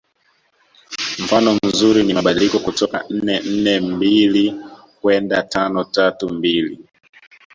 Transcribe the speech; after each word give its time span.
Mfano 1.19 1.59
mzuri 1.65 2.03
ni 2.03 2.13
mabadiliko 2.13 2.59
kutoka 2.59 3.05
nne 3.09 3.39
nne 3.39 3.79
mbili 3.79 4.53
kwenda 5.01 5.43
tano 5.43 5.83
tatu 5.83 6.29
mbili 6.33 6.79